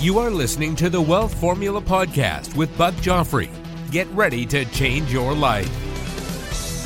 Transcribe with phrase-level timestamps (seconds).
[0.00, 3.50] You are listening to the Wealth Formula Podcast with Buck Joffrey.
[3.90, 5.68] Get ready to change your life.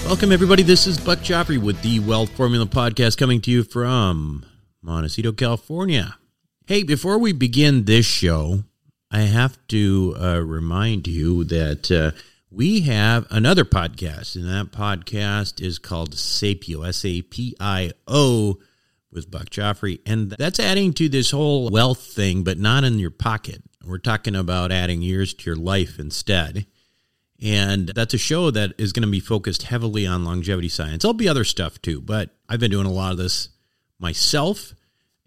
[0.07, 0.63] Welcome, everybody.
[0.63, 4.47] This is Buck Joffrey with the Wealth Formula Podcast coming to you from
[4.81, 6.17] Montecito, California.
[6.67, 8.65] Hey, before we begin this show,
[9.11, 12.13] I have to uh, remind you that uh,
[12.51, 18.59] we have another podcast, and that podcast is called Sapio, S A P I O
[19.13, 20.01] with Buck Joffrey.
[20.07, 23.63] And that's adding to this whole wealth thing, but not in your pocket.
[23.85, 26.67] We're talking about adding years to your life instead.
[27.43, 31.03] And that's a show that is going to be focused heavily on longevity science.
[31.03, 33.49] There'll be other stuff too, but I've been doing a lot of this
[33.99, 34.75] myself.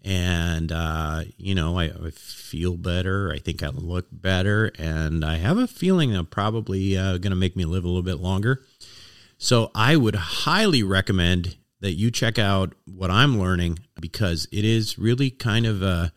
[0.02, 3.32] And, uh, you know, I, I, feel better.
[3.32, 4.70] I think I look better.
[4.78, 8.04] And I have a feeling I'm probably uh, going to make me live a little
[8.04, 8.64] bit longer.
[9.36, 14.98] So I would highly recommend that you check out what I'm learning because it is
[14.98, 16.08] really kind of uh,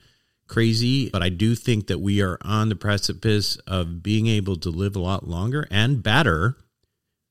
[0.47, 1.11] crazy.
[1.11, 4.95] But I do think that we are on the precipice of being able to live
[4.95, 6.57] a lot longer and better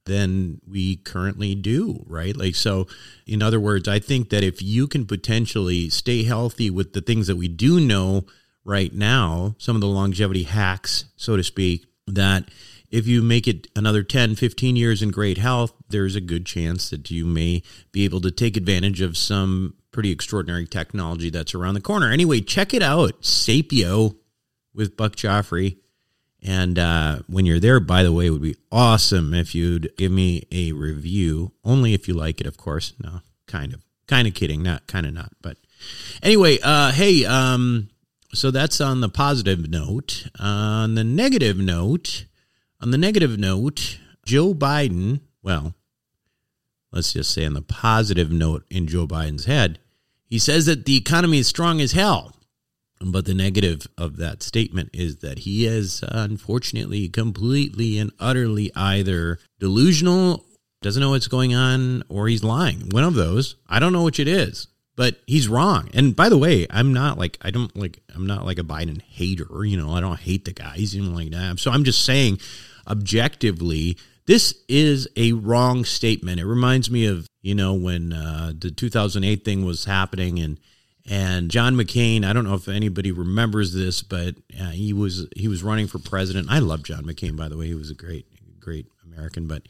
[0.06, 2.36] than we currently do, right?
[2.36, 2.86] Like, so
[3.26, 7.26] in other words, I think that if you can potentially stay healthy with the things
[7.26, 8.24] that we do know
[8.64, 12.48] right now, some of the longevity hacks, so to speak, that
[12.90, 16.90] if you make it another 10, 15 years in great health, there's a good chance
[16.90, 17.62] that you may
[17.92, 22.10] be able to take advantage of some pretty extraordinary technology that's around the corner.
[22.10, 24.16] Anyway, check it out Sapio
[24.74, 25.78] with Buck Joffrey.
[26.42, 30.12] And uh, when you're there, by the way, it would be awesome if you'd give
[30.12, 31.52] me a review.
[31.64, 32.94] Only if you like it, of course.
[33.02, 33.84] No, kind of.
[34.06, 34.62] Kind of kidding.
[34.62, 35.32] Not kind of not.
[35.42, 35.58] But
[36.22, 37.90] anyway, uh, hey, um,
[38.32, 40.28] so that's on the positive note.
[40.38, 42.26] on the negative note,
[42.80, 45.74] on the negative note, Joe Biden, well,
[46.92, 49.78] let's just say on the positive note in Joe Biden's head,
[50.24, 52.34] he says that the economy is strong as hell.
[53.00, 59.38] But the negative of that statement is that he is unfortunately completely and utterly either
[59.60, 60.44] delusional,
[60.82, 62.88] doesn't know what's going on, or he's lying.
[62.90, 63.54] One of those.
[63.68, 64.66] I don't know which it is
[64.98, 65.88] but he's wrong.
[65.94, 69.00] And by the way, I'm not like I don't like I'm not like a Biden
[69.00, 69.64] hater.
[69.64, 70.72] You know, I don't hate the guy.
[70.74, 71.60] He's even like that.
[71.60, 72.40] So I'm just saying,
[72.84, 76.40] objectively, this is a wrong statement.
[76.40, 80.58] It reminds me of you know when uh, the 2008 thing was happening and
[81.08, 82.24] and John McCain.
[82.24, 86.00] I don't know if anybody remembers this, but uh, he was he was running for
[86.00, 86.48] president.
[86.50, 87.68] I love John McCain, by the way.
[87.68, 88.26] He was a great
[88.58, 89.62] great American, but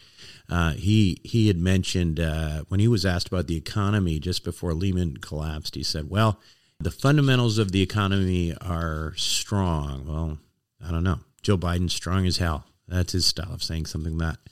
[0.49, 4.75] uh, he he had mentioned uh, when he was asked about the economy just before
[4.75, 5.75] Lehman collapsed.
[5.75, 6.41] He said, "Well,
[6.79, 10.39] the fundamentals of the economy are strong." Well,
[10.85, 11.21] I don't know.
[11.43, 12.67] Joe Biden's strong as hell.
[12.87, 14.51] That's his style of saying something like that.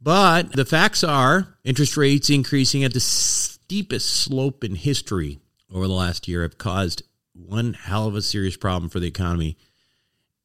[0.00, 5.40] But the facts are interest rates increasing at the steepest slope in history
[5.72, 7.02] over the last year have caused
[7.34, 9.56] one hell of a serious problem for the economy.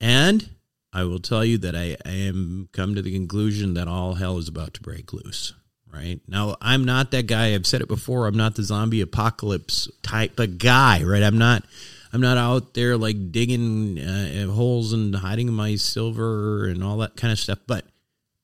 [0.02, 0.50] And
[0.94, 4.38] I will tell you that I, I am come to the conclusion that all hell
[4.38, 5.54] is about to break loose.
[5.92, 7.54] Right now, I'm not that guy.
[7.54, 8.26] I've said it before.
[8.26, 11.04] I'm not the zombie apocalypse type of guy.
[11.04, 11.22] Right?
[11.22, 11.66] I'm not.
[12.12, 17.16] I'm not out there like digging uh, holes and hiding my silver and all that
[17.16, 17.60] kind of stuff.
[17.66, 17.86] But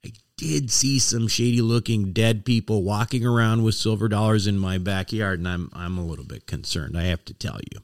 [0.03, 4.77] I did see some shady looking dead people walking around with silver dollars in my
[4.77, 6.97] backyard, and I'm I'm a little bit concerned.
[6.97, 7.81] I have to tell you.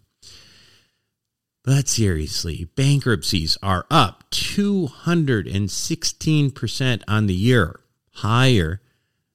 [1.65, 7.79] But seriously, bankruptcies are up 216% on the year,
[8.12, 8.81] higher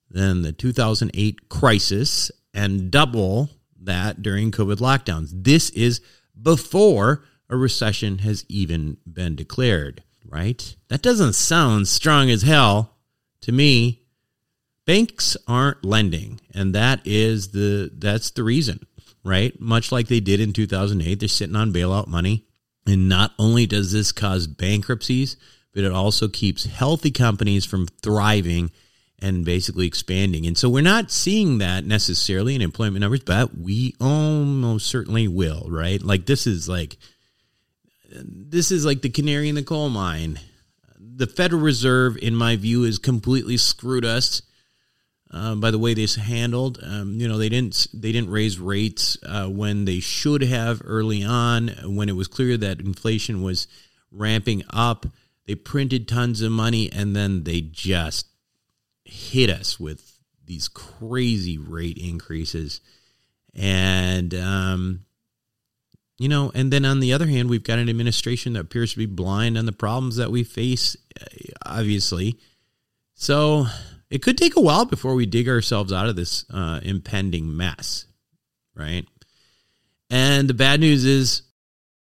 [0.09, 3.50] than the 2008 crisis and double
[3.82, 5.31] that during COVID lockdowns.
[5.32, 6.00] This is
[6.41, 10.77] before a recession has even been declared, right?
[10.87, 12.94] That doesn't sound strong as hell
[13.41, 14.03] to me.
[14.87, 18.87] Banks aren't lending, and that is the that's the reason
[19.25, 19.58] right?
[19.61, 21.20] Much like they did in 2008.
[21.20, 22.46] They're sitting on bailout money.
[22.87, 25.37] And not only does this cause bankruptcies,
[25.75, 28.70] but it also keeps healthy companies from thriving
[29.20, 30.46] and basically expanding.
[30.46, 35.67] And so we're not seeing that necessarily in employment numbers, but we almost certainly will,
[35.69, 36.02] right?
[36.02, 36.96] Like this is like
[38.12, 40.40] this is like the canary in the coal mine.
[40.99, 44.43] The Federal Reserve, in my view, is completely screwed us
[45.32, 46.79] uh, by the way this handled.
[46.82, 51.23] Um, you know, they didn't they didn't raise rates uh, when they should have early
[51.23, 53.69] on when it was clear that inflation was
[54.11, 55.06] ramping up.
[55.47, 58.27] They printed tons of money and then they just
[59.05, 62.81] hit us with these crazy rate increases.
[63.55, 65.05] And um,
[66.19, 68.99] you know, and then on the other hand, we've got an administration that appears to
[68.99, 71.25] be blind on the problems that we face, uh,
[71.65, 72.38] obviously.
[73.15, 73.67] So
[74.11, 78.07] it could take a while before we dig ourselves out of this uh, impending mess,
[78.75, 79.07] right?
[80.11, 81.43] And the bad news is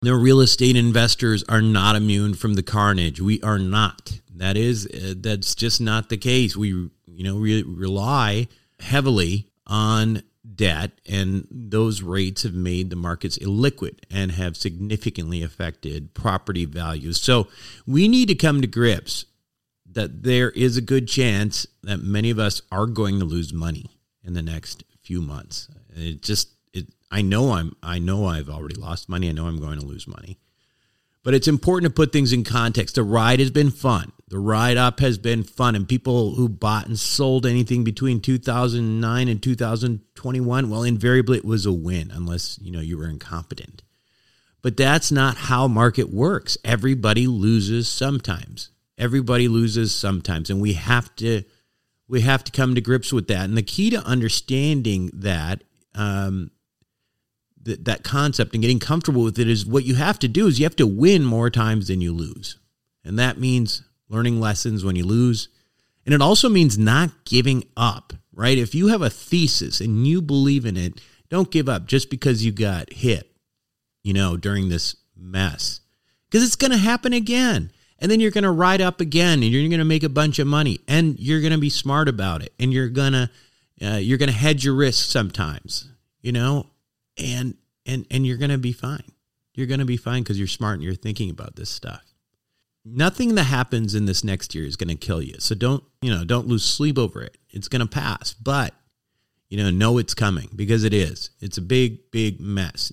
[0.03, 3.21] the real estate investors are not immune from the carnage.
[3.21, 4.21] We are not.
[4.37, 6.57] That is, uh, that's just not the case.
[6.57, 6.91] We, you
[7.25, 8.49] know, re- rely
[8.81, 10.23] heavily on
[10.55, 17.21] debt, and those rates have made the markets illiquid and have significantly affected property values.
[17.21, 17.49] So
[17.87, 19.27] we need to come to grips
[19.95, 23.99] that there is a good chance that many of us are going to lose money
[24.23, 25.69] in the next few months.
[25.95, 29.29] It just it I know I'm I know I've already lost money.
[29.29, 30.39] I know I'm going to lose money.
[31.25, 32.97] But it's important to put things in context.
[32.97, 34.13] The ride has been fun.
[34.29, 35.75] The ride up has been fun.
[35.75, 41.65] And people who bought and sold anything between 2009 and 2021, well, invariably it was
[41.65, 43.83] a win, unless, you know, you were incompetent.
[44.61, 46.59] But that's not how market works.
[46.63, 48.71] Everybody loses sometimes.
[48.97, 50.51] Everybody loses sometimes.
[50.51, 51.43] And we have to
[52.07, 53.45] we have to come to grips with that.
[53.45, 55.65] And the key to understanding that
[55.95, 56.51] um,
[57.63, 60.59] that, that concept and getting comfortable with it is what you have to do is
[60.59, 62.59] you have to win more times than you lose.
[63.05, 65.49] And that means learning lessons when you lose.
[66.05, 68.59] And it also means not giving up, right?
[68.59, 71.01] If you have a thesis and you believe in it,
[71.31, 73.35] don't give up just because you got hit,
[74.03, 75.81] you know, during this mess.
[76.29, 77.73] Because it's going to happen again.
[77.99, 80.39] And then you're going to ride up again and you're going to make a bunch
[80.39, 83.31] of money and you're going to be smart about it and you're going to
[83.83, 86.67] uh, you're going to hedge your risk sometimes, you know?
[87.17, 87.55] and
[87.87, 89.13] and and you're going to be fine.
[89.55, 92.03] You're going to be fine because you're smart and you're thinking about this stuff.
[92.85, 95.37] Nothing that happens in this next year is going to kill you.
[95.39, 97.39] So don't, you know, don't lose sleep over it.
[97.51, 98.75] It's going to pass, but
[99.49, 101.31] you know, know it's coming because it is.
[101.41, 102.93] It's a big, big mess.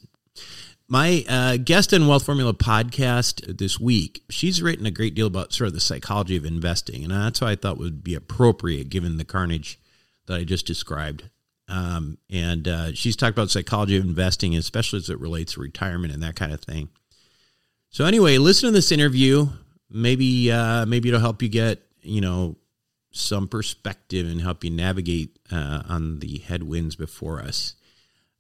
[0.92, 5.54] My uh, guest on Wealth Formula podcast this week, she's written a great deal about
[5.54, 9.16] sort of the psychology of investing, and that's why I thought would be appropriate given
[9.16, 9.80] the carnage
[10.26, 11.30] that I just described.
[11.70, 16.14] Um, and uh, she's talked about psychology of investing, especially as it relates to retirement
[16.14, 16.90] and that kind of thing.
[17.90, 19.48] So anyway, listen to this interview.
[19.90, 22.58] Maybe uh, maybe it'll help you get you know
[23.12, 27.76] some perspective and help you navigate uh, on the headwinds before us.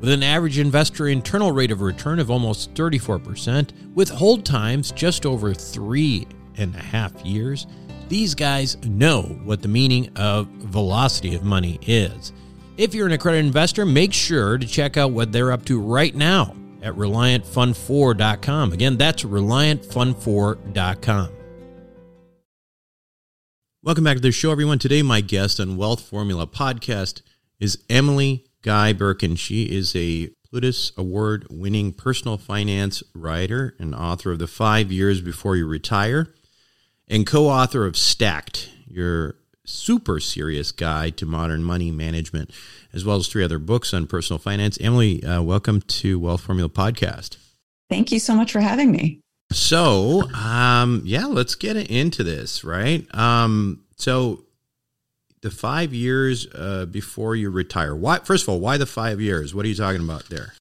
[0.00, 5.26] With an average investor internal rate of return of almost 34%, with hold times just
[5.26, 6.26] over three
[6.56, 7.66] and a half years,
[8.08, 12.32] these guys know what the meaning of velocity of money is.
[12.78, 16.14] If you're an accredited investor, make sure to check out what they're up to right
[16.14, 18.72] now at ReliantFund4.com.
[18.72, 21.28] Again, that's ReliantFund4.com.
[23.82, 24.78] Welcome back to the show, everyone.
[24.78, 27.20] Today, my guest on Wealth Formula podcast
[27.58, 29.38] is Emily Guy Birken.
[29.38, 35.20] She is a Plutus Award winning personal finance writer and author of The Five Years
[35.20, 36.34] Before You Retire
[37.08, 42.50] and co author of Stacked, your super serious guide to modern money management,
[42.92, 44.76] as well as three other books on personal finance.
[44.80, 47.38] Emily, uh, welcome to Wealth Formula Podcast.
[47.88, 49.20] Thank you so much for having me.
[49.52, 53.06] So, um, yeah, let's get into this, right?
[53.14, 54.44] Um, so
[55.42, 57.94] the five years uh, before you retire.
[57.94, 58.18] Why?
[58.18, 59.54] First of all, why the five years?
[59.54, 60.52] What are you talking about there?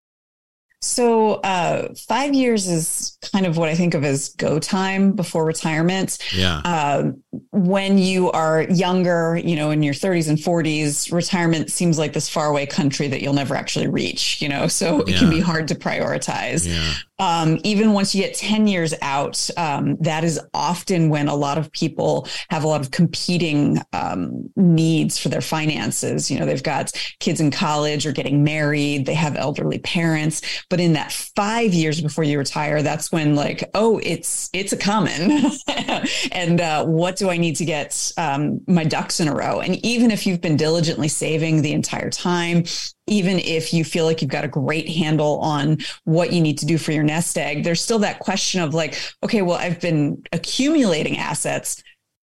[0.81, 5.43] So, uh, five years is kind of what I think of as go time before
[5.43, 6.17] retirement.
[6.33, 6.62] Yeah.
[6.63, 7.12] Uh,
[7.51, 12.29] when you are younger, you know, in your 30s and 40s, retirement seems like this
[12.29, 15.19] faraway country that you'll never actually reach, you know, so it Yeah.
[15.19, 16.65] can be hard to prioritize.
[16.65, 16.93] Yeah.
[17.19, 21.57] Um, even once you get 10 years out, um, that is often when a lot
[21.57, 26.31] of people have a lot of competing um, needs for their finances.
[26.31, 30.63] You know, they've got kids in college or getting married, they have elderly parents.
[30.69, 34.77] But in that five years before you retire, that's when like, oh, it's it's a
[34.77, 35.51] coming,
[36.31, 39.59] and uh, what do I need to get um, my ducks in a row?
[39.59, 42.63] And even if you've been diligently saving the entire time,
[43.09, 46.65] even if you feel like you've got a great handle on what you need to
[46.65, 50.23] do for your nest egg, there's still that question of like, okay, well, I've been
[50.31, 51.83] accumulating assets.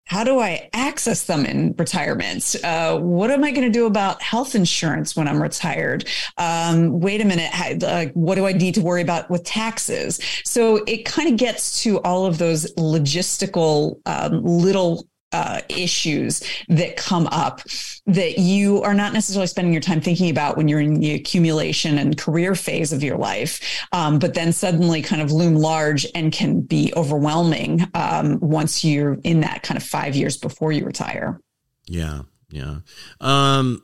[0.06, 2.56] How do I access them in retirement?
[2.64, 6.08] Uh, what am I going to do about health insurance when I'm retired?
[6.38, 7.52] Um, wait a minute.
[7.52, 10.22] How, uh, what do I need to worry about with taxes?
[10.46, 16.96] So it kind of gets to all of those logistical um, little uh, issues that
[16.96, 17.62] come up
[18.06, 21.98] that you are not necessarily spending your time thinking about when you're in the accumulation
[21.98, 26.32] and career phase of your life, um, but then suddenly kind of loom large and
[26.32, 31.40] can be overwhelming um, once you're in that kind of five years before you retire.
[31.86, 32.22] Yeah.
[32.50, 32.80] Yeah.
[33.20, 33.84] Um,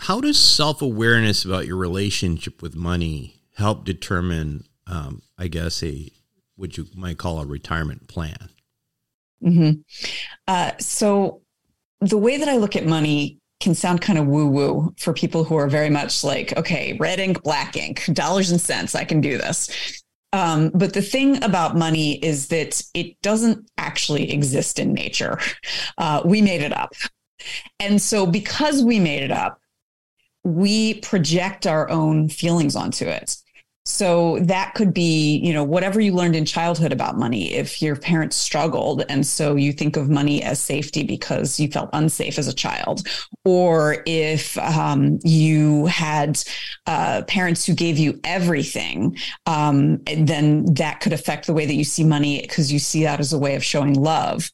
[0.00, 6.10] how does self awareness about your relationship with money help determine, um, I guess, a
[6.56, 8.50] what you might call a retirement plan?
[9.42, 9.70] Hmm
[10.48, 11.42] Uh, so
[12.00, 15.44] the way that I look at money can sound kind of woo woo for people
[15.44, 19.20] who are very much like, okay, red ink, black ink, dollars and cents, I can
[19.20, 20.02] do this.
[20.32, 25.38] Um, but the thing about money is that it doesn't actually exist in nature.
[25.98, 26.94] Uh, we made it up.
[27.80, 29.60] And so, because we made it up,
[30.44, 33.36] we project our own feelings onto it.
[33.86, 37.52] So that could be, you know, whatever you learned in childhood about money.
[37.52, 41.90] If your parents struggled and so you think of money as safety because you felt
[41.92, 43.06] unsafe as a child,
[43.44, 46.42] or if um, you had
[46.86, 51.84] uh, parents who gave you everything, um, then that could affect the way that you
[51.84, 54.50] see money because you see that as a way of showing love.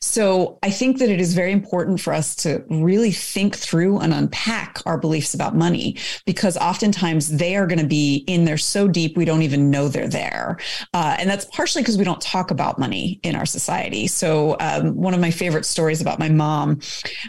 [0.00, 4.12] So I think that it is very important for us to really think through and
[4.12, 8.88] unpack our beliefs about money because oftentimes they are going to be in there so
[8.88, 10.58] deep we don't even know they're there.
[10.94, 14.06] Uh, and that's partially because we don't talk about money in our society.
[14.06, 16.80] So um, one of my favorite stories about my mom,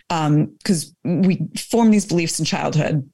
[0.08, 3.10] because we form these beliefs in childhood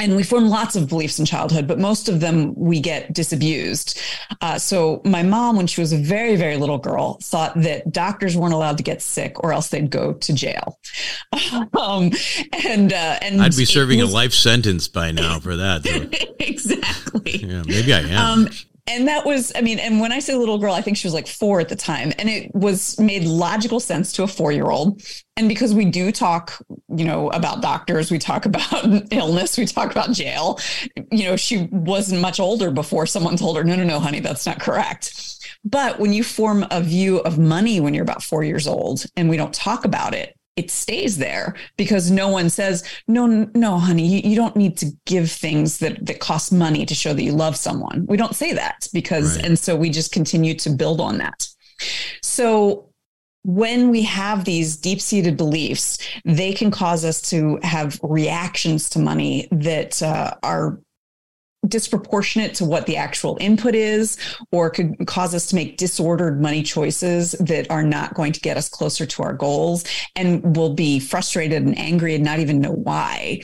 [0.00, 4.00] and we form lots of beliefs in childhood, but most of them we get disabused.
[4.40, 8.36] Uh, so my mom, when she was a very, very little girl, thought that doctors
[8.36, 10.78] weren't allowed to get sick or else they'd go to jail.
[11.78, 12.10] um,
[12.64, 15.84] and uh, and I'd be serving was- a life sentence by now for that.
[16.40, 17.36] exactly.
[17.36, 18.46] yeah, maybe I am.
[18.46, 18.48] Um,
[18.90, 21.14] and that was, I mean, and when I say little girl, I think she was
[21.14, 22.12] like four at the time.
[22.18, 25.02] And it was made logical sense to a four year old.
[25.36, 29.90] And because we do talk, you know, about doctors, we talk about illness, we talk
[29.90, 30.58] about jail,
[31.10, 34.46] you know, she wasn't much older before someone told her, no, no, no, honey, that's
[34.46, 35.38] not correct.
[35.64, 39.28] But when you form a view of money when you're about four years old and
[39.28, 44.06] we don't talk about it, it stays there because no one says, no, no, honey,
[44.06, 47.32] you, you don't need to give things that, that cost money to show that you
[47.32, 48.06] love someone.
[48.08, 49.46] We don't say that because, Right.
[49.46, 51.46] and so we just continue to build on that.
[52.22, 52.86] So
[53.42, 58.98] when we have these deep seated beliefs, they can cause us to have reactions to
[58.98, 60.78] money that uh, are
[61.68, 64.16] disproportionate to what the actual input is,
[64.52, 68.56] or could cause us to make disordered money choices that are not going to get
[68.56, 69.84] us closer to our goals.
[70.16, 73.42] And we'll be frustrated and angry and not even know why.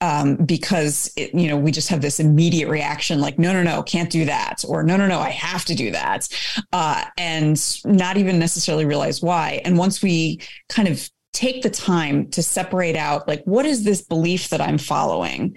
[0.00, 3.82] Um, because it, you know we just have this immediate reaction like no no no
[3.82, 6.28] can't do that or no no no I have to do that
[6.72, 12.28] uh, and not even necessarily realize why and once we kind of take the time
[12.30, 15.56] to separate out like what is this belief that I'm following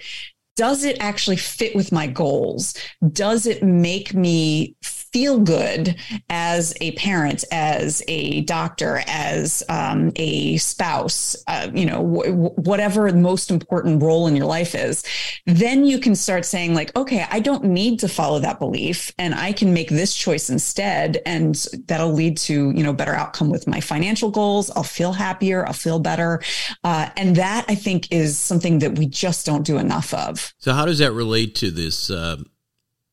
[0.56, 2.76] does it actually fit with my goals?
[3.12, 4.76] Does it make me
[5.12, 5.96] feel good
[6.30, 13.12] as a parent, as a doctor, as um, a spouse, uh, you know, wh- whatever
[13.12, 15.04] the most important role in your life is?
[15.46, 19.36] Then you can start saying, like, okay, I don't need to follow that belief and
[19.36, 21.22] I can make this choice instead.
[21.26, 21.56] And
[21.88, 24.72] that'll lead to, you know, better outcome with my financial goals.
[24.72, 25.66] I'll feel happier.
[25.66, 26.42] I'll feel better.
[26.84, 30.54] Uh, and that I think is something that we just don't do enough of.
[30.58, 32.38] so, how does that relate to this uh,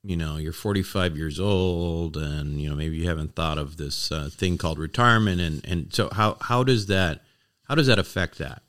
[0.04, 4.12] you know you're 45 years old and you know maybe you haven't thought of this
[4.12, 7.22] uh, thing called retirement and and so how how does that
[7.64, 8.62] how does that affect that?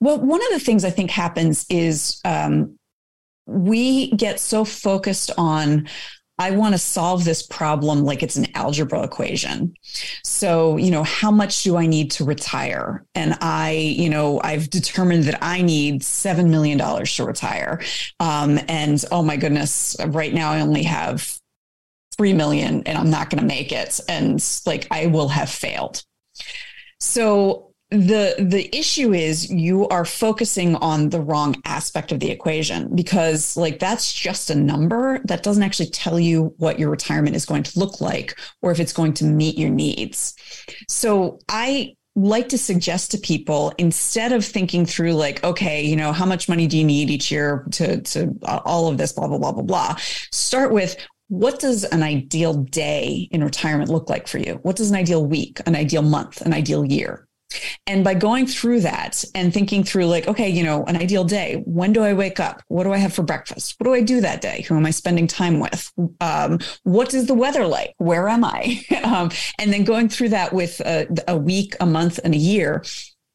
[0.00, 2.78] Well one of the things i think happens is um,
[3.46, 5.88] we get so focused on
[6.38, 9.74] I want to solve this problem like it's an algebra equation.
[10.22, 13.04] So, you know, how much do I need to retire?
[13.14, 17.80] And I, you know, I've determined that I need $7 million to retire.
[18.20, 21.38] Um, and oh my goodness, right now I only have
[22.16, 23.98] 3 million and I'm not going to make it.
[24.08, 26.04] And like I will have failed.
[27.00, 32.94] So the the issue is you are focusing on the wrong aspect of the equation
[32.94, 37.46] because like that's just a number that doesn't actually tell you what your retirement is
[37.46, 40.34] going to look like or if it's going to meet your needs.
[40.88, 46.12] So i like to suggest to people instead of thinking through like okay you know
[46.12, 49.28] how much money do you need each year to to uh, all of this blah
[49.28, 49.94] blah blah blah blah
[50.32, 50.96] start with
[51.28, 54.58] what does an ideal day in retirement look like for you?
[54.62, 57.27] What does an ideal week an ideal month an ideal year
[57.86, 61.62] and by going through that and thinking through, like, okay, you know, an ideal day,
[61.64, 62.62] when do I wake up?
[62.68, 63.74] What do I have for breakfast?
[63.78, 64.64] What do I do that day?
[64.68, 65.90] Who am I spending time with?
[66.20, 67.94] Um, what is the weather like?
[67.98, 68.84] Where am I?
[69.04, 72.82] um, and then going through that with a, a week, a month, and a year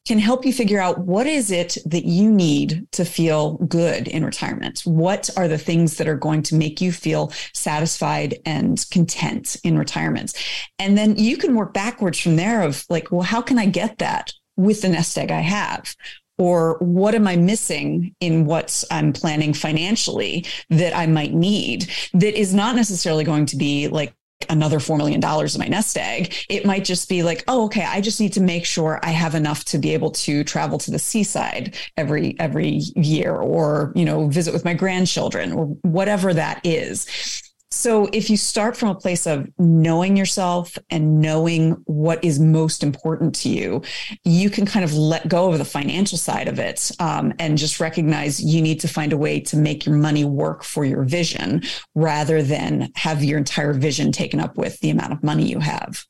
[0.06, 4.24] can help you figure out what is it that you need to feel good in
[4.24, 4.80] retirement?
[4.84, 9.78] What are the things that are going to make you feel satisfied and content in
[9.78, 10.34] retirement?
[10.78, 13.98] And then you can work backwards from there of like well how can i get
[13.98, 15.94] that with the nest egg i have?
[16.36, 22.36] Or what am I missing in what I'm planning financially that I might need that
[22.36, 24.14] is not necessarily going to be like
[24.50, 26.34] another $4 million in my nest egg.
[26.48, 29.34] It might just be like, oh, okay, I just need to make sure I have
[29.34, 34.28] enough to be able to travel to the seaside every, every year or, you know,
[34.28, 37.42] visit with my grandchildren or whatever that is.
[37.74, 42.84] So if you start from a place of knowing yourself and knowing what is most
[42.84, 43.82] important to you,
[44.22, 47.80] you can kind of let go of the financial side of it um, and just
[47.80, 51.62] recognize you need to find a way to make your money work for your vision
[51.96, 56.06] rather than have your entire vision taken up with the amount of money you have.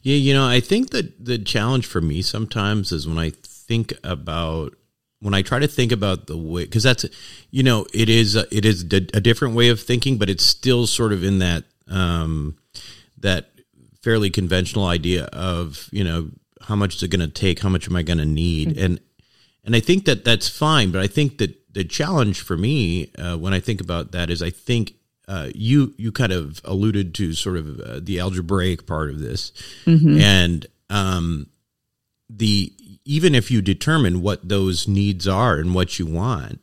[0.00, 3.92] Yeah, you know, I think that the challenge for me sometimes is when I think
[4.02, 4.74] about
[5.26, 7.04] when I try to think about the way, because that's,
[7.50, 10.86] you know, it is a, it is a different way of thinking, but it's still
[10.86, 12.56] sort of in that um,
[13.18, 13.50] that
[14.02, 16.30] fairly conventional idea of you know
[16.62, 18.84] how much is it going to take, how much am I going to need, mm-hmm.
[18.84, 19.00] and
[19.64, 23.36] and I think that that's fine, but I think that the challenge for me uh,
[23.36, 24.94] when I think about that is I think
[25.26, 29.50] uh, you you kind of alluded to sort of uh, the algebraic part of this,
[29.86, 30.20] mm-hmm.
[30.20, 31.48] and um,
[32.30, 32.72] the
[33.06, 36.60] even if you determine what those needs are and what you want,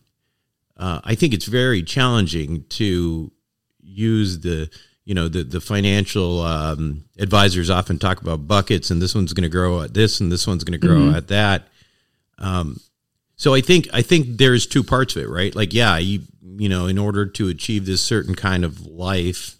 [0.76, 3.32] uh, I think it's very challenging to
[3.82, 4.70] use the
[5.06, 9.44] you know the the financial um, advisors often talk about buckets and this one's going
[9.44, 11.16] to grow at this and this one's going to grow mm-hmm.
[11.16, 11.68] at that.
[12.38, 12.80] Um,
[13.38, 15.56] so I think I think there's two parts of it, right?
[15.56, 16.24] Like yeah, you
[16.58, 19.56] you know in order to achieve this certain kind of life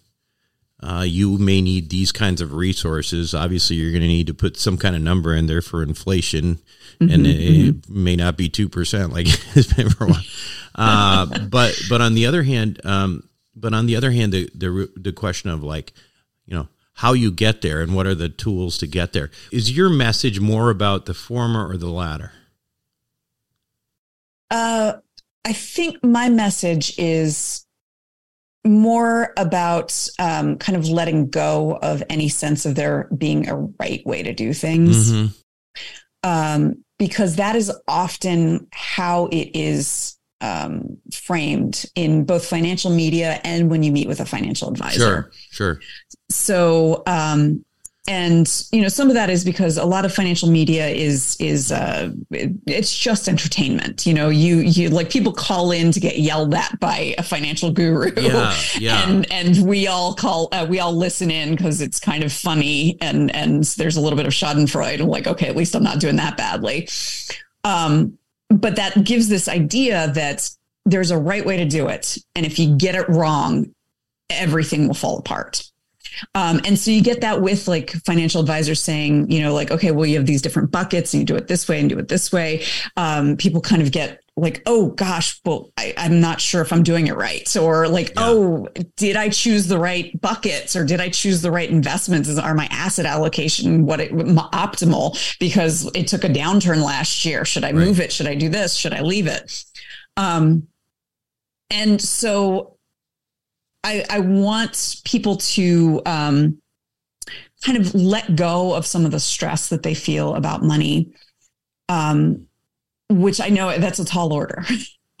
[0.84, 3.34] uh, you may need these kinds of resources.
[3.34, 6.56] Obviously, you're going to need to put some kind of number in there for inflation,
[7.00, 7.68] mm-hmm, and it, mm-hmm.
[7.78, 10.22] it, may not be two percent like it's been for a while.
[10.74, 14.90] Uh, but but on the other hand, um, but on the other hand, the, the
[14.94, 15.94] the question of like,
[16.44, 19.74] you know, how you get there and what are the tools to get there is
[19.74, 22.32] your message more about the former or the latter?
[24.50, 24.94] Uh,
[25.46, 27.63] I think my message is
[28.64, 34.04] more about um, kind of letting go of any sense of there being a right
[34.06, 35.12] way to do things.
[35.12, 35.26] Mm-hmm.
[36.22, 43.70] Um, because that is often how it is um, framed in both financial media and
[43.70, 44.98] when you meet with a financial advisor.
[44.98, 45.80] Sure, sure.
[46.30, 47.64] So, um,
[48.06, 51.72] and you know some of that is because a lot of financial media is is
[51.72, 54.04] uh it's just entertainment.
[54.04, 57.70] You know you you like people call in to get yelled at by a financial
[57.70, 58.12] guru.
[58.20, 59.04] Yeah, yeah.
[59.08, 62.98] and and we all call uh, we all listen in because it's kind of funny
[63.00, 65.98] and and there's a little bit of schadenfreude and like okay at least i'm not
[65.98, 66.88] doing that badly.
[67.64, 68.18] Um
[68.50, 70.48] but that gives this idea that
[70.84, 72.18] there's a right way to do it.
[72.34, 73.74] And if you get it wrong
[74.30, 75.64] everything will fall apart
[76.34, 79.90] um, and so you get that with like financial advisors saying, you know, like, okay,
[79.90, 82.08] well, you have these different buckets and you do it this way and do it
[82.08, 82.64] this way.
[82.96, 86.82] Um, people kind of get like, oh gosh, well, I, am not sure if I'm
[86.82, 87.56] doing it right.
[87.56, 88.14] Or like, yeah.
[88.16, 92.28] oh, did I choose the right buckets or did I choose the right investments?
[92.28, 97.44] Is, are my asset allocation what it optimal because it took a downturn last year?
[97.44, 97.74] Should I right.
[97.74, 98.12] move it?
[98.12, 98.74] Should I do this?
[98.74, 99.64] Should I leave it?
[100.16, 100.66] Um,
[101.70, 102.73] and so
[103.84, 106.58] I, I want people to um,
[107.62, 111.12] kind of let go of some of the stress that they feel about money,
[111.90, 112.46] um,
[113.10, 114.64] which I know that's a tall order.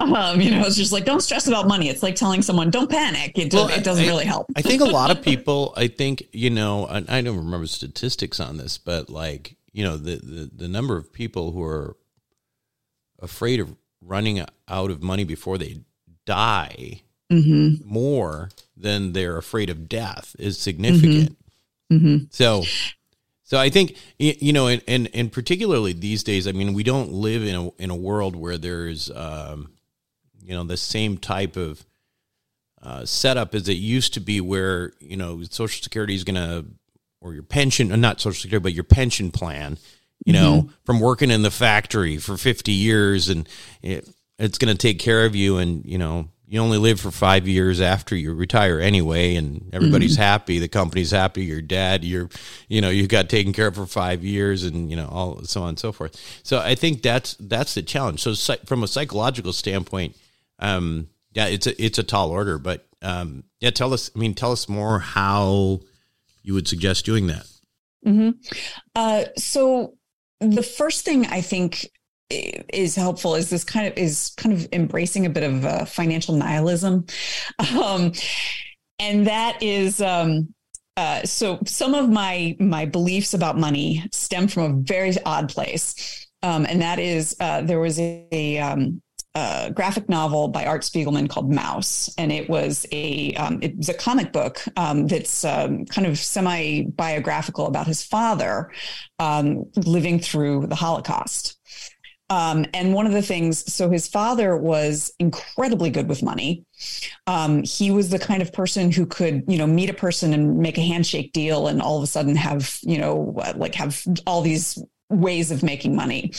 [0.00, 1.88] um, you know, it's just like don't stress about money.
[1.88, 3.38] It's like telling someone don't panic.
[3.38, 4.46] It, well, it doesn't I, really help.
[4.54, 5.72] I think a lot of people.
[5.76, 6.86] I think you know.
[6.86, 10.98] I, I don't remember statistics on this, but like you know, the, the the number
[10.98, 11.96] of people who are
[13.18, 15.80] afraid of running out of money before they
[16.26, 17.88] die mm-hmm.
[17.88, 21.36] more than they're afraid of death is significant.
[21.90, 21.96] Mm-hmm.
[21.96, 22.24] Mm-hmm.
[22.30, 22.64] So,
[23.44, 27.12] so I think you know, and, and and particularly these days, I mean, we don't
[27.12, 29.72] live in a in a world where there's um,
[30.42, 31.84] you know the same type of
[32.82, 36.64] uh, setup as it used to be, where you know Social Security is going to
[37.20, 39.78] or your pension, uh, not Social Security, but your pension plan.
[40.26, 40.72] You know, mm-hmm.
[40.84, 43.48] from working in the factory for fifty years, and
[43.82, 44.06] it,
[44.38, 47.46] it's going to take care of you, and you know you only live for five
[47.46, 50.22] years after you retire anyway, and everybody's mm-hmm.
[50.22, 50.58] happy.
[50.58, 51.44] The company's happy.
[51.44, 52.28] Your dad, you're,
[52.66, 55.62] you know, you got taken care of for five years, and you know, all so
[55.62, 56.20] on and so forth.
[56.42, 58.20] So I think that's that's the challenge.
[58.20, 58.34] So
[58.66, 60.16] from a psychological standpoint,
[60.58, 64.10] um, yeah, it's a it's a tall order, but um, yeah, tell us.
[64.16, 65.82] I mean, tell us more how
[66.42, 67.46] you would suggest doing that.
[68.04, 68.30] Mm-hmm.
[68.96, 69.94] Uh, so
[70.40, 71.88] the first thing I think
[72.30, 76.34] is helpful is this kind of is kind of embracing a bit of uh, financial
[76.34, 77.06] nihilism.
[77.80, 78.12] Um,
[78.98, 80.54] and that is um,
[80.96, 86.26] uh, so some of my my beliefs about money stem from a very odd place.
[86.42, 89.02] Um, and that is uh, there was a, a, um,
[89.34, 92.12] a, graphic novel by art spiegelman called Maus.
[92.16, 96.82] And it was a um, it was a comic book um, that's kind of semi
[96.82, 98.70] biographical about his father
[99.76, 101.59] living through the holocaust
[102.30, 106.64] um, and one of the things, so his father was incredibly good with money.
[107.26, 110.58] Um, he was the kind of person who could, you know, meet a person and
[110.58, 114.42] make a handshake deal and all of a sudden have, you know, like have all
[114.42, 116.32] these ways of making money.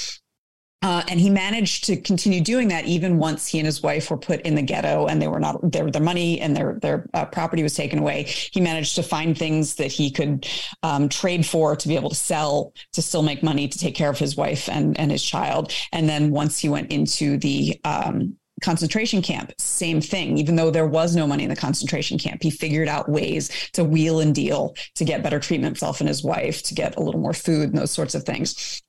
[0.84, 4.18] Uh, and he managed to continue doing that even once he and his wife were
[4.18, 7.26] put in the ghetto and they were not their their money and their their uh,
[7.26, 8.24] property was taken away.
[8.24, 10.48] He managed to find things that he could
[10.82, 14.10] um, trade for to be able to sell to still make money to take care
[14.10, 15.72] of his wife and and his child.
[15.92, 20.38] And then once he went into the um, concentration camp, same thing.
[20.38, 23.84] Even though there was no money in the concentration camp, he figured out ways to
[23.84, 27.20] wheel and deal to get better treatment himself and his wife, to get a little
[27.20, 28.82] more food and those sorts of things.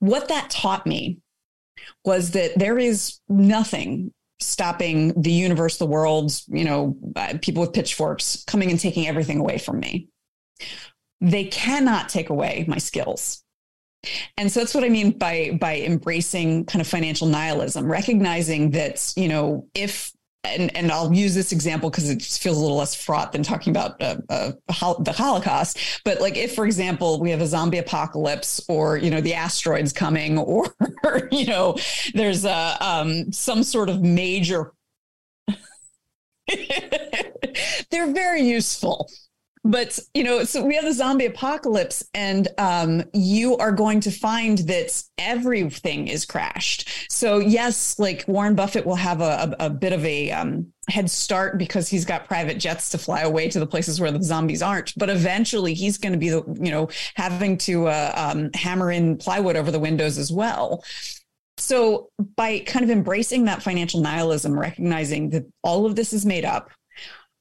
[0.00, 1.21] What that taught me
[2.04, 7.72] was that there is nothing stopping the universe, the world, you know, uh, people with
[7.72, 10.08] pitchforks coming and taking everything away from me.
[11.20, 13.44] They cannot take away my skills.
[14.36, 19.12] And so that's what I mean by by embracing kind of financial nihilism, recognizing that,
[19.16, 20.12] you know, if
[20.44, 23.70] and and I'll use this example because it feels a little less fraught than talking
[23.70, 24.52] about uh, uh,
[24.98, 25.78] the Holocaust.
[26.04, 29.92] But like, if for example we have a zombie apocalypse, or you know the asteroids
[29.92, 30.66] coming, or
[31.30, 31.76] you know
[32.14, 34.72] there's a um, some sort of major.
[37.90, 39.08] They're very useful
[39.64, 44.10] but you know so we have the zombie apocalypse and um, you are going to
[44.10, 46.88] find that everything is crashed.
[47.10, 51.08] So yes like warren buffett will have a, a, a bit of a um, head
[51.10, 54.62] start because he's got private jets to fly away to the places where the zombies
[54.62, 54.92] aren't.
[54.98, 59.16] But eventually he's going to be the you know having to uh, um, hammer in
[59.16, 60.82] plywood over the windows as well.
[61.58, 66.44] So by kind of embracing that financial nihilism recognizing that all of this is made
[66.44, 66.70] up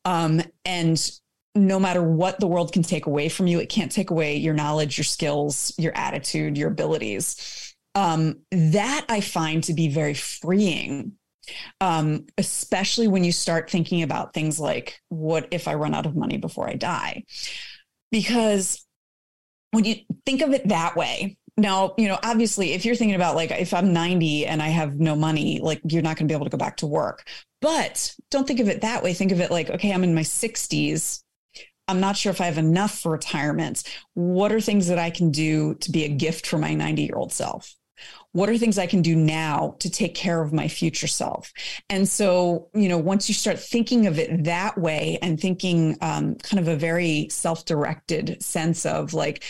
[0.05, 1.11] um, and
[1.55, 4.53] no matter what the world can take away from you, it can't take away your
[4.53, 7.75] knowledge, your skills, your attitude, your abilities.
[7.93, 11.13] Um, that I find to be very freeing,
[11.81, 16.15] um, especially when you start thinking about things like, what if I run out of
[16.15, 17.25] money before I die?
[18.11, 18.85] Because
[19.71, 23.35] when you think of it that way, now, you know, obviously, if you're thinking about
[23.35, 26.35] like if I'm 90 and I have no money, like you're not going to be
[26.35, 27.27] able to go back to work.
[27.59, 29.13] But don't think of it that way.
[29.13, 31.21] Think of it like, okay, I'm in my 60s
[31.91, 33.83] I'm not sure if I have enough for retirement.
[34.13, 37.15] What are things that I can do to be a gift for my 90 year
[37.15, 37.75] old self?
[38.31, 41.51] What are things I can do now to take care of my future self?
[41.89, 46.35] And so, you know, once you start thinking of it that way and thinking um,
[46.35, 49.43] kind of a very self directed sense of like,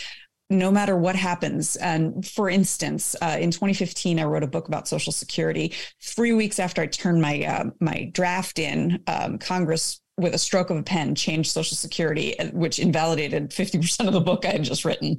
[0.50, 1.76] no matter what happens.
[1.76, 5.72] And for instance, uh, in 2015, I wrote a book about Social Security.
[6.02, 10.70] Three weeks after I turned my uh, my draft in, um, Congress with a stroke
[10.70, 14.84] of a pen changed Social Security, which invalidated 50% of the book I had just
[14.84, 15.18] written.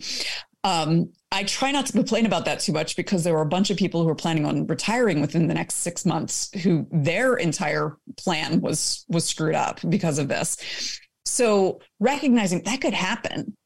[0.63, 3.69] Um, I try not to complain about that too much because there were a bunch
[3.69, 7.97] of people who were planning on retiring within the next six months who their entire
[8.17, 10.99] plan was was screwed up because of this.
[11.25, 13.57] So recognizing that could happen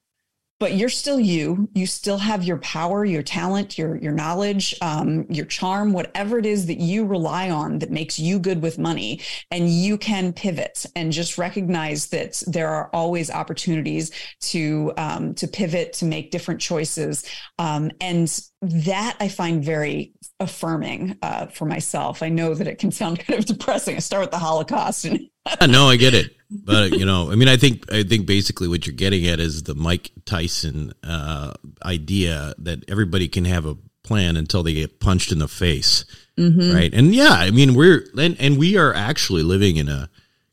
[0.59, 1.69] but you're still you.
[1.73, 6.45] You still have your power your talent your your knowledge um, your charm whatever it
[6.45, 10.85] is that you rely on that makes you good with money and you can pivot
[10.95, 16.59] and just recognize that there are always opportunities to um, to pivot to make different
[16.59, 17.23] choices.
[17.59, 18.27] Um, and
[18.61, 22.23] that i find very affirming uh, for myself.
[22.23, 25.29] I know that it can sound kind of depressing i start with the holocaust and
[25.67, 28.85] no i get it but you know, I mean, I think I think basically what
[28.85, 34.37] you're getting at is the Mike Tyson uh, idea that everybody can have a plan
[34.37, 36.05] until they get punched in the face,
[36.37, 36.73] mm-hmm.
[36.73, 36.93] right?
[36.93, 40.09] And yeah, I mean, we're and, and we are actually living in a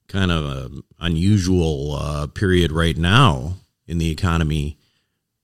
[0.08, 3.54] kind of a unusual uh, period right now
[3.86, 4.78] in the economy.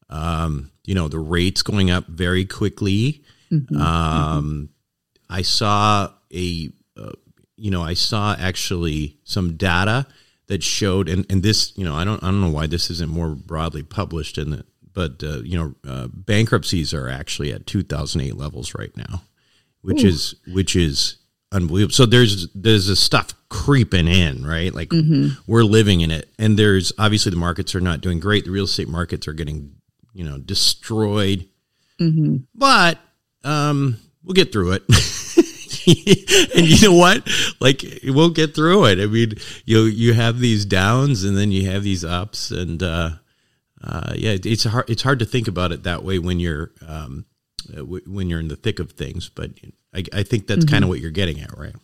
[0.08, 3.22] Um, you know, the rates going up very quickly.
[3.52, 3.76] Mm-hmm.
[3.76, 4.64] Um, mm-hmm.
[5.32, 7.12] I saw a, uh,
[7.56, 10.06] you know, I saw actually some data
[10.50, 13.08] that showed, and, and this, you know, I don't, I don't know why this isn't
[13.08, 18.36] more broadly published in the, but, uh, you know, uh, bankruptcies are actually at 2008
[18.36, 19.22] levels right now,
[19.82, 20.08] which Ooh.
[20.08, 21.18] is, which is
[21.52, 21.92] unbelievable.
[21.92, 24.74] So there's, there's this stuff creeping in, right?
[24.74, 25.40] Like mm-hmm.
[25.46, 26.28] we're living in it.
[26.36, 28.44] And there's obviously the markets are not doing great.
[28.44, 29.76] The real estate markets are getting,
[30.12, 31.48] you know, destroyed.
[32.00, 32.38] Mm-hmm.
[32.56, 32.98] But,
[33.44, 34.82] um, we'll get through it.
[36.56, 37.28] and you know what?
[37.60, 39.00] Like we'll get through it.
[39.00, 43.10] I mean, you you have these downs and then you have these ups, and uh,
[43.82, 44.88] uh, yeah, it's hard.
[44.88, 47.26] It's hard to think about it that way when you're um,
[47.76, 49.28] uh, when you're in the thick of things.
[49.28, 49.52] But
[49.94, 50.72] I, I think that's mm-hmm.
[50.72, 51.74] kind of what you're getting at, right?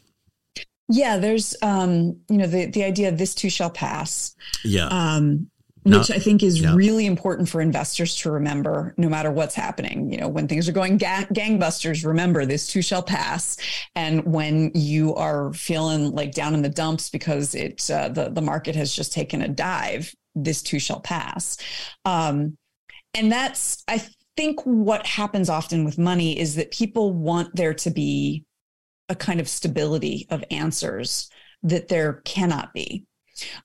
[0.88, 4.37] Yeah, there's um, you know, the the idea of this too shall pass.
[4.64, 4.87] Yeah.
[4.87, 5.51] Um,
[5.87, 6.75] which I think is yeah.
[6.75, 10.11] really important for investors to remember no matter what's happening.
[10.11, 13.57] You know, when things are going ga- gangbusters, remember this too shall pass.
[13.94, 18.42] And when you are feeling like down in the dumps because it uh, the the
[18.42, 21.57] market has just taken a dive, this too shall pass.
[22.05, 22.57] Um,
[23.14, 24.03] and that's I
[24.37, 28.44] think what happens often with money is that people want there to be
[29.09, 31.31] a kind of stability of answers
[31.62, 33.07] that there cannot be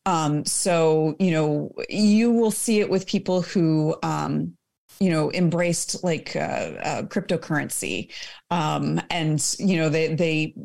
[0.05, 4.53] um, so, you know, you will see it with people who, um,
[4.99, 8.11] you know, embraced like uh, uh, cryptocurrency.
[8.49, 10.55] Um, and, you know, they, they,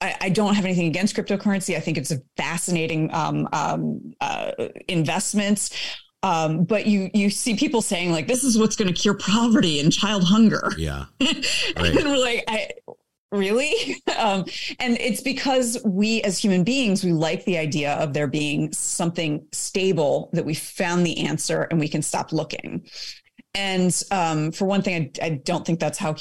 [0.00, 1.76] I, I, don't have anything against cryptocurrency.
[1.76, 4.52] I think it's a fascinating um, um, uh,
[4.86, 5.70] investment.
[6.22, 9.78] Um, but you you see people saying like this is what's going to cure poverty
[9.78, 10.72] and child hunger.
[10.76, 11.36] Yeah, right.
[11.76, 12.70] and we're like, I,
[13.32, 13.96] really?
[14.18, 14.46] Um,
[14.80, 19.46] and it's because we as human beings we like the idea of there being something
[19.52, 22.84] stable that we found the answer and we can stop looking.
[23.54, 26.16] And um, for one thing I, I, don't think that's how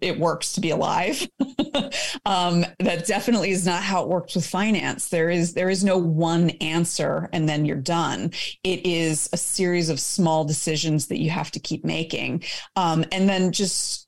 [0.00, 1.26] it works to be alive.
[2.26, 5.08] Um, that definitely is not how it works with finance.
[5.08, 8.30] There is there is no one answer and then you're done.
[8.62, 12.44] It is a series of small decisions that you have to keep making.
[12.76, 14.03] Um, and then just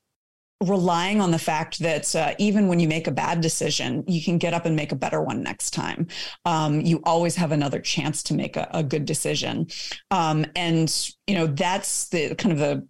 [0.63, 4.37] relying on the fact that uh, even when you make a bad decision, you can
[4.37, 6.07] get up and make a better one next time.
[6.45, 9.67] Um, you always have another chance to make a, a good decision.
[10.09, 12.87] Um, and, you know, that's the kind of the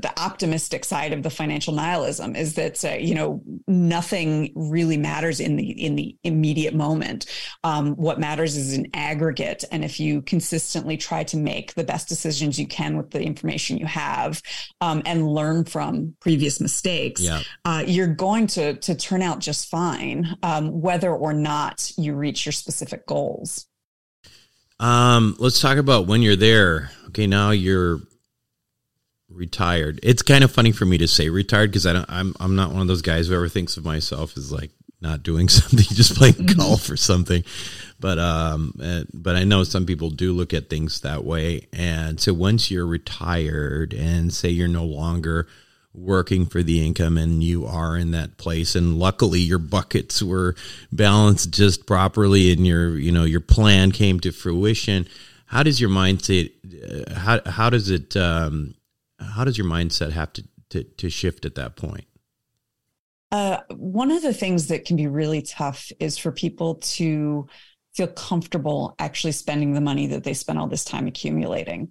[0.00, 5.40] the, optimistic side of the financial nihilism is that uh, you know nothing really matters
[5.40, 7.26] in the in the immediate moment.
[7.64, 12.08] Um, what matters is an aggregate, and if you consistently try to make the best
[12.08, 14.40] decisions you can with the information you have,
[14.80, 17.42] um, and learn from previous mistakes, yeah.
[17.64, 22.46] uh, you're going to to turn out just fine, um, whether or not you reach
[22.46, 23.66] your specific goals.
[24.80, 26.90] Um, let's talk about when you're there.
[27.08, 28.00] Okay, now you're
[29.34, 30.00] retired.
[30.02, 32.06] It's kind of funny for me to say retired because I don't.
[32.08, 34.70] I'm I'm not one of those guys who ever thinks of myself as like
[35.00, 36.58] not doing something, just playing mm-hmm.
[36.58, 37.44] golf or something.
[38.00, 41.68] But um, uh, but I know some people do look at things that way.
[41.72, 45.46] And so once you're retired and say you're no longer
[45.94, 50.56] working for the income and you are in that place and luckily your buckets were
[50.90, 55.06] balanced just properly and your you know your plan came to fruition
[55.46, 56.50] how does your mindset
[56.82, 58.74] uh, how how does it um,
[59.32, 62.06] how does your mindset have to, to, to shift at that point?
[63.30, 67.48] Uh, one of the things that can be really tough is for people to
[67.94, 71.90] feel comfortable actually spending the money that they spent all this time accumulating.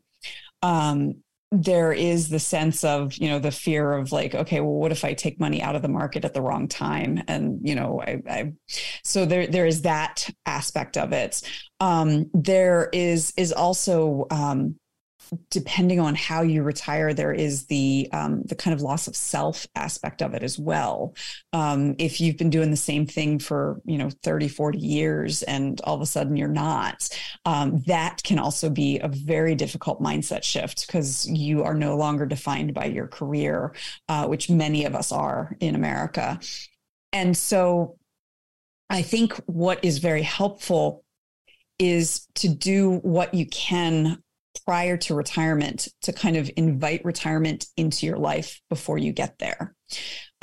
[0.62, 1.16] Um,
[1.54, 5.06] there is the sense of you know the fear of like okay well what if
[5.06, 8.20] i take money out of the market at the wrong time and you know i,
[8.28, 8.54] I
[9.04, 11.44] so there there is that aspect of it
[11.80, 14.80] um, there is is also um,
[15.50, 19.68] depending on how you retire, there is the um, the kind of loss of self
[19.76, 21.16] aspect of it as well.
[21.52, 25.80] Um, if you've been doing the same thing for you know 30, 40 years and
[25.82, 27.08] all of a sudden you're not,
[27.46, 32.26] um, that can also be a very difficult mindset shift because you are no longer
[32.26, 33.74] defined by your career,
[34.10, 36.40] uh, which many of us are in America.
[37.12, 37.98] And so
[38.90, 41.04] I think what is very helpful
[41.80, 44.23] is to do what you can
[44.66, 49.76] prior to retirement to kind of invite retirement into your life before you get there.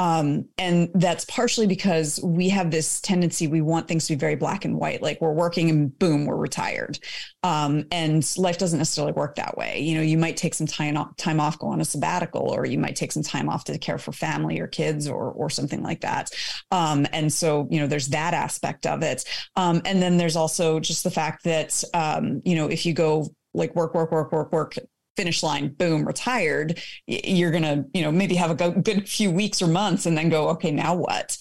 [0.00, 4.34] Um, and that's partially because we have this tendency, we want things to be very
[4.34, 6.98] black and white, like we're working and boom, we're retired.
[7.42, 9.80] Um, and life doesn't necessarily work that way.
[9.80, 12.64] You know, you might take some time off, time off, go on a sabbatical, or
[12.64, 15.82] you might take some time off to care for family or kids or, or something
[15.82, 16.30] like that.
[16.70, 19.24] Um, and so, you know, there's that aspect of it.
[19.56, 23.26] Um, and then there's also just the fact that, um, you know, if you go
[23.54, 24.76] like work, work, work, work, work
[25.16, 29.60] finish line, boom, retired, you're going to, you know, maybe have a good few weeks
[29.60, 31.36] or months and then go, okay, now what?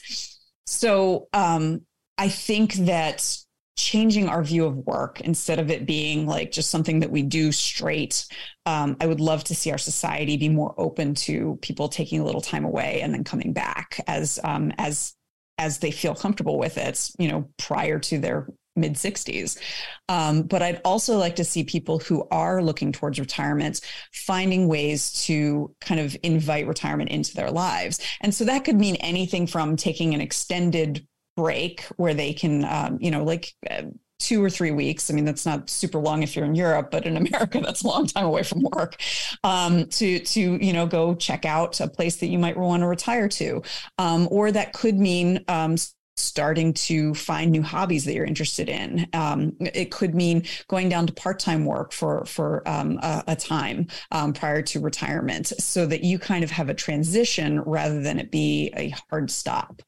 [0.66, 1.82] So um,
[2.18, 3.38] I think that
[3.78, 7.52] changing our view of work instead of it being like just something that we do
[7.54, 8.26] straight.
[8.66, 12.26] Um, I would love to see our society be more open to people taking a
[12.26, 15.16] little time away and then coming back as um, as
[15.58, 18.48] as they feel comfortable with it, you know, prior to their
[18.80, 19.60] mid 60s.
[20.08, 25.12] Um, but I'd also like to see people who are looking towards retirement finding ways
[25.26, 28.00] to kind of invite retirement into their lives.
[28.22, 32.98] And so that could mean anything from taking an extended break where they can, um,
[33.00, 33.84] you know, like, uh,
[34.20, 35.10] two or three weeks.
[35.10, 37.88] I mean, that's not super long if you're in Europe, but in America, that's a
[37.88, 39.02] long time away from work.
[39.44, 42.88] Um, to to you know go check out a place that you might want to
[42.88, 43.64] retire to,
[43.98, 45.78] um, or that could mean um,
[46.20, 49.08] starting to find new hobbies that you're interested in.
[49.14, 53.88] Um, it could mean going down to part-time work for for um, a, a, time
[54.12, 58.32] um, prior to retirement, so that you kind of have a transition rather than it
[58.32, 59.82] be a hard stop.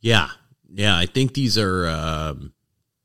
[0.00, 0.28] Yeah,
[0.70, 1.88] yeah, I think these are.
[1.88, 2.52] Um,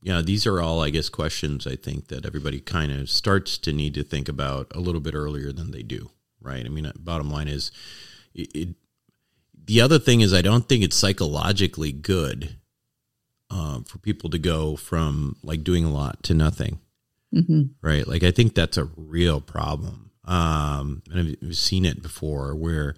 [0.04, 3.72] yeah, these are all, I guess, questions I think that everybody kind of starts to
[3.72, 6.66] need to think about a little bit earlier than they do, right?
[6.66, 7.72] I mean, bottom line is,
[8.36, 8.76] it
[9.66, 12.58] the other thing is, I don't think it's psychologically good
[13.50, 16.80] um, for people to go from like doing a lot to nothing.
[17.34, 17.64] Mm-hmm.
[17.82, 18.08] Right.
[18.08, 20.12] Like, I think that's a real problem.
[20.26, 22.96] Um, and I've seen it before where,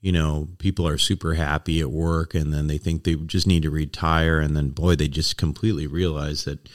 [0.00, 3.62] you know, people are super happy at work and then they think they just need
[3.62, 4.40] to retire.
[4.40, 6.68] And then, boy, they just completely realize that,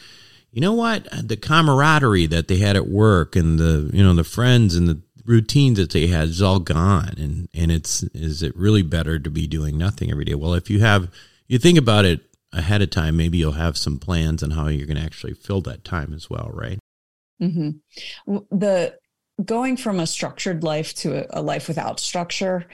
[0.52, 4.24] you know what, the camaraderie that they had at work and the, you know, the
[4.24, 8.56] friends and the routine that they had is all gone and and it's is it
[8.56, 11.10] really better to be doing nothing every day well if you have
[11.48, 14.88] you think about it ahead of time maybe you'll have some plans on how you're
[14.88, 16.80] going to actually fill that time as well right
[17.42, 18.38] mm-hmm.
[18.52, 18.96] the
[19.44, 22.66] going from a structured life to a, a, life without structure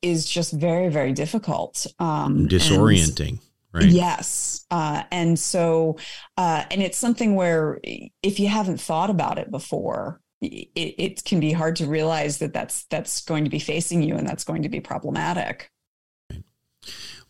[0.00, 3.88] is just very very difficult um disorienting Right.
[3.88, 4.64] Yes.
[4.70, 5.98] Uh, and so,
[6.38, 7.78] uh, and it's something where
[8.22, 12.52] if you haven't thought about it before, it, it can be hard to realize that
[12.52, 15.70] that's that's going to be facing you and that's going to be problematic.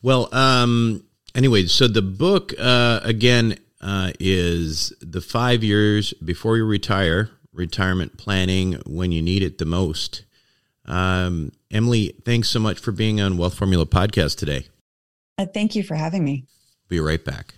[0.02, 6.64] Well, um, anyway, so the book uh, again uh, is the five years before you
[6.64, 10.24] retire, retirement planning when you need it the most.
[10.84, 14.66] Um, Emily, thanks so much for being on Wealth Formula podcast today.
[15.36, 16.46] Uh, thank you for having me.
[16.88, 17.54] Be right back.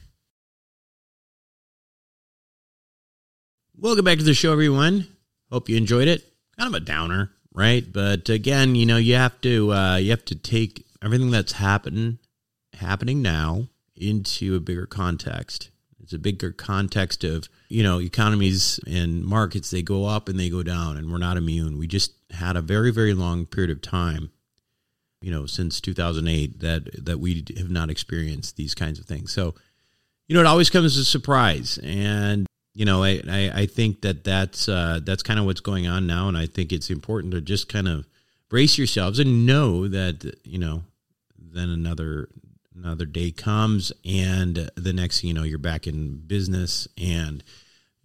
[3.77, 5.07] Welcome back to the show, everyone.
[5.51, 6.33] Hope you enjoyed it.
[6.57, 7.85] Kind of a downer, right?
[7.91, 12.19] But again, you know, you have to uh, you have to take everything that's happening
[12.75, 15.71] happening now into a bigger context.
[16.03, 19.71] It's a bigger context of you know economies and markets.
[19.71, 21.79] They go up and they go down, and we're not immune.
[21.79, 24.31] We just had a very very long period of time,
[25.21, 29.33] you know, since 2008 that that we have not experienced these kinds of things.
[29.33, 29.55] So,
[30.27, 34.03] you know, it always comes as a surprise, and you know, I, I, I think
[34.03, 37.33] that that's uh, that's kind of what's going on now, and I think it's important
[37.35, 38.07] to just kind of
[38.49, 40.85] brace yourselves and know that you know,
[41.39, 42.29] then another
[42.75, 47.43] another day comes, and the next you know, you're back in business, and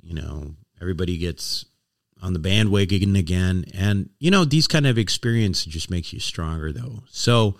[0.01, 1.65] you know, everybody gets
[2.21, 6.73] on the bandwagon again, and you know, these kind of experience just makes you stronger,
[6.73, 7.03] though.
[7.09, 7.57] So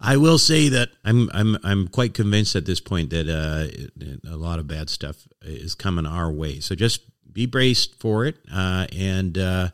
[0.00, 4.36] I will say that I'm I'm I'm quite convinced at this point that uh, a
[4.36, 6.60] lot of bad stuff is coming our way.
[6.60, 9.70] So just be braced for it, uh, and uh,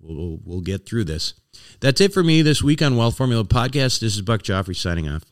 [0.00, 1.34] we'll we'll get through this.
[1.80, 4.00] That's it for me this week on Wealth Formula Podcast.
[4.00, 5.24] This is Buck Joffrey signing off.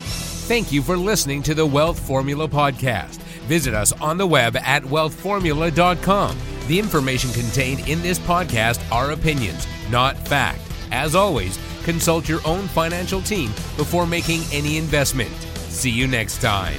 [0.00, 3.18] Thank you for listening to the Wealth Formula Podcast.
[3.48, 9.66] Visit us on the web at wealthformula.com The information contained in this podcast are opinions,
[9.90, 10.60] not fact.
[10.90, 11.58] As always,
[11.88, 15.30] consult your own financial team before making any investment.
[15.70, 16.78] See you next time.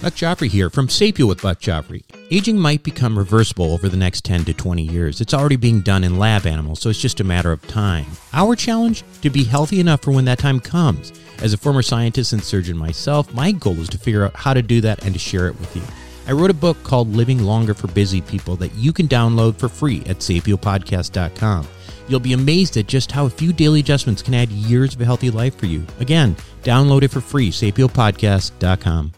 [0.00, 2.04] Buck Joffrey here from Sapio with Buck Joffrey.
[2.30, 5.20] Aging might become reversible over the next 10 to 20 years.
[5.20, 8.06] It's already being done in lab animals, so it's just a matter of time.
[8.32, 9.02] Our challenge?
[9.22, 11.10] To be healthy enough for when that time comes.
[11.42, 14.62] As a former scientist and surgeon myself, my goal is to figure out how to
[14.62, 15.82] do that and to share it with you.
[16.28, 19.68] I wrote a book called Living Longer for Busy People that you can download for
[19.68, 21.66] free at sapiopodcast.com.
[22.06, 25.04] You'll be amazed at just how a few daily adjustments can add years of a
[25.06, 25.86] healthy life for you.
[26.00, 29.12] Again, download it for free, sapiopodcast.com.